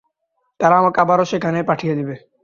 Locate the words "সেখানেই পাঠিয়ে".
1.25-1.93